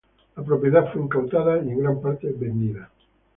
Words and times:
La 0.35 0.41
propiedad 0.43 0.91
fue 0.91 1.03
incautada 1.03 1.57
y 1.61 1.69
en 1.69 1.77
gran 1.79 2.01
parte 2.01 2.31
vendida. 2.35 2.89